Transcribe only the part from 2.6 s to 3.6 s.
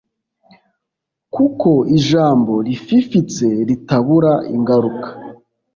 rififitse